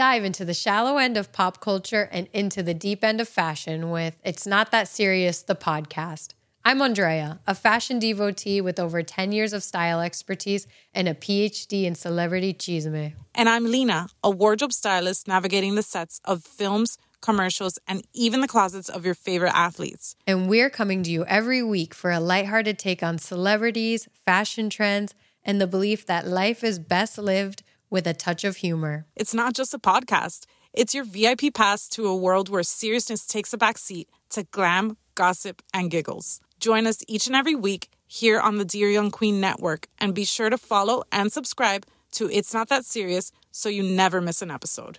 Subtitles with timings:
[0.00, 3.90] dive into the shallow end of pop culture and into the deep end of fashion
[3.90, 6.28] with It's Not That Serious, the podcast.
[6.64, 11.84] I'm Andrea, a fashion devotee with over 10 years of style expertise and a PhD
[11.84, 13.12] in celebrity chisme.
[13.34, 18.48] And I'm Lina, a wardrobe stylist navigating the sets of films, commercials, and even the
[18.48, 20.16] closets of your favorite athletes.
[20.26, 25.14] And we're coming to you every week for a lighthearted take on celebrities, fashion trends,
[25.44, 29.06] and the belief that life is best lived with a touch of humor.
[29.16, 33.52] It's not just a podcast, it's your VIP pass to a world where seriousness takes
[33.52, 36.40] a back seat to glam, gossip, and giggles.
[36.60, 40.24] Join us each and every week here on the Dear Young Queen Network and be
[40.24, 44.50] sure to follow and subscribe to It's Not That Serious so you never miss an
[44.50, 44.98] episode.